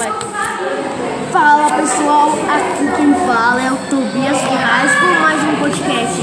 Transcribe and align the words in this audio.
Fala 0.00 1.70
pessoal, 1.76 2.30
aqui 2.30 2.90
quem 2.96 3.12
fala 3.26 3.60
é 3.60 3.70
o 3.70 3.76
Tobias 3.90 4.38
Ferraz 4.38 4.92
com 4.98 5.20
mais 5.20 5.42
um 5.42 5.56
podcast. 5.56 6.20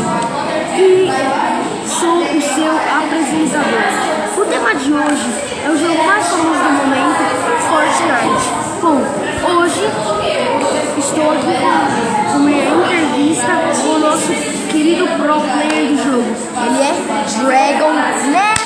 E 0.75 1.11
sou 1.87 2.23
o 2.23 2.41
seu 2.41 2.71
apresentador. 2.71 4.41
O 4.41 4.45
tema 4.45 4.73
de 4.73 4.91
hoje 4.91 5.29
é 5.63 5.69
o 5.69 5.77
jogo 5.77 6.03
mais 6.07 6.25
famoso 6.25 6.59
do 6.59 6.71
momento, 6.73 7.21
Fortnite. 7.69 8.49
Bom, 8.81 8.97
hoje 9.61 9.85
estou 10.97 11.31
aqui 11.33 11.53
com 12.31 12.37
uma 12.39 12.51
entrevista 12.51 13.51
com 13.79 13.89
o 13.89 13.99
nosso 13.99 14.33
querido 14.71 15.05
pro 15.05 15.39
player 15.39 15.89
do 15.89 15.97
jogo. 15.97 16.35
Ele 16.65 16.81
é 16.81 16.93
Dragon 17.45 17.93
Neto. 18.31 18.56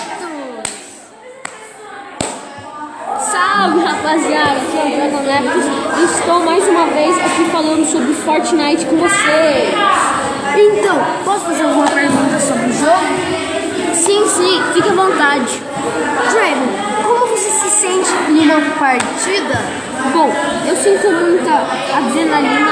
Salve 3.71 3.85
rapaziada, 3.85 4.57
aqui 4.57 4.77
é 4.77 4.83
o 4.83 4.95
Dragon 4.97 5.21
Neptus 5.21 5.65
e 5.97 6.03
estou 6.03 6.41
mais 6.41 6.67
uma 6.67 6.87
vez 6.87 7.17
aqui 7.17 7.45
falando 7.45 7.85
sobre 7.85 8.13
Fortnite 8.15 8.85
com 8.85 8.97
vocês. 8.97 9.73
Então, 10.57 10.99
posso 11.23 11.45
fazer 11.45 11.63
alguma 11.63 11.87
pergunta 11.87 12.37
sobre 12.37 12.65
o 12.65 12.73
jogo? 12.73 13.93
Sim, 13.93 14.27
sim, 14.27 14.61
fique 14.73 14.89
à 14.89 14.93
vontade. 14.93 15.61
Dragon, 16.31 16.67
como 17.01 17.27
você 17.27 17.49
se 17.49 17.69
sente 17.69 18.11
numa 18.27 18.59
partida? 18.77 19.61
Bom, 20.13 20.29
eu 20.67 20.75
sinto 20.75 21.09
muita 21.09 21.53
adrenalina 21.95 22.70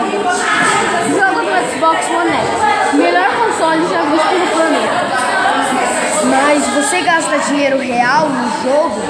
joga? 0.00 0.42
Jogo 1.08 1.42
no 1.42 1.52
Xbox 1.70 2.08
One 2.10 2.30
X, 2.30 2.94
melhor 2.94 3.30
console 3.36 3.86
já 3.88 4.02
visto 4.02 4.34
no 4.38 4.46
planeta. 4.56 5.22
Mas 6.24 6.66
você 6.68 7.00
gasta 7.02 7.38
dinheiro 7.38 7.78
real 7.78 8.28
no 8.28 8.48
jogo? 8.62 9.00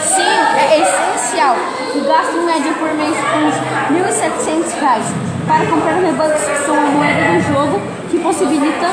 Sim, 0.00 0.22
é 0.58 0.80
essencial. 0.80 1.56
Eu 1.94 2.04
gasto 2.04 2.36
em 2.36 2.44
média 2.44 2.72
por 2.74 2.94
mês 2.94 3.16
uns 3.36 3.54
1.700 3.96 4.80
reais 4.80 5.06
para 5.46 5.66
comprar 5.66 5.94
rebugs 5.94 6.44
que 6.44 6.64
são 6.64 6.76
a 6.78 6.82
moeda 6.82 7.32
do 7.32 7.52
jogo 7.52 7.80
que 8.10 8.18
possibilita 8.20 8.86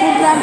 comprar 0.00 0.36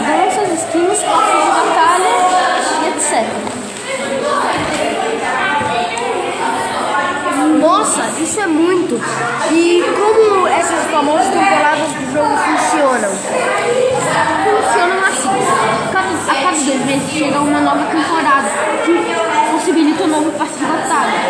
isso 8.26 8.40
é 8.42 8.48
muito. 8.48 8.96
E 9.52 9.84
como 9.96 10.48
essas 10.48 10.84
famosas 10.90 11.28
temporadas 11.28 11.88
do 11.94 12.12
jogo 12.12 12.36
funcionam? 12.38 13.12
Funcionam 14.46 15.00
assim. 15.06 15.30
Cada- 15.94 16.32
a 16.32 16.36
cada 16.44 16.58
dois 16.66 16.86
meses 16.88 17.10
chega 17.12 17.40
uma 17.40 17.62
nova 17.62 17.86
temporada 17.86 18.50
que 18.84 19.16
possibilita 19.52 20.04
um 20.06 20.08
novo 20.08 20.32
batalha, 20.66 21.22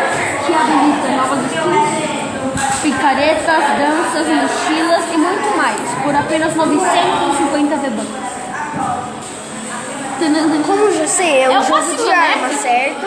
que 0.46 0.54
habilita 0.54 1.08
novas 1.18 1.40
skins, 1.52 2.82
picaretas, 2.82 3.64
danças, 3.78 4.28
mochilas 4.28 5.04
e 5.14 5.18
muito 5.18 5.58
mais, 5.58 5.82
por 6.02 6.16
apenas 6.16 6.56
950 6.56 7.76
V-Bucks. 7.76 8.36
Como 10.66 10.92
já 10.94 11.08
sei, 11.08 11.42
é 11.42 11.50
um 11.50 11.60
o 11.60 11.64
jogo 11.64 11.94
de 11.94 12.10
arma, 12.10 12.48
certo? 12.50 13.06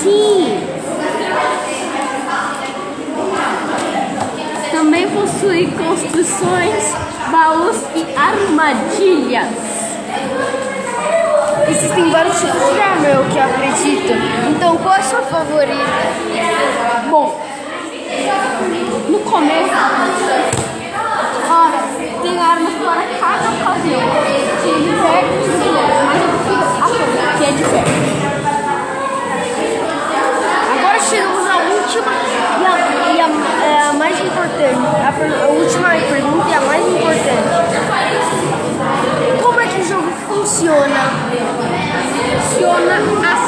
Sim! 0.00 0.64
Também 4.70 5.06
possui 5.48 5.66
construções, 5.68 6.94
baús 7.32 7.82
e 7.94 8.04
armadilhas. 8.14 9.48
Existem 11.68 12.10
vários 12.10 12.38
tipos 12.38 12.74
de 12.74 12.80
arma, 12.80 13.06
eu 13.06 13.24
que 13.30 13.38
acredito. 13.38 14.12
Então, 14.50 14.76
qual 14.76 14.94
é 14.94 14.98
a 14.98 15.02
sua 15.02 15.22
favorita? 15.22 15.72
Bom, 17.08 17.40
no 19.08 19.18
começo, 19.20 19.72
ora, 21.50 21.78
tem 22.22 22.38
armas 22.38 22.74
para 22.74 23.02
cada 23.18 23.48
ocasião, 23.50 23.97
a 35.26 35.48
última 35.48 35.88
pergunta 35.90 36.48
e 36.48 36.54
a 36.54 36.60
mais 36.60 36.86
importante. 36.86 37.48
Como 39.42 39.60
é 39.60 39.66
que 39.66 39.80
o 39.80 39.84
jogo 39.84 40.10
funciona? 40.28 41.10
Funciona 42.50 42.96
assim. 43.32 43.47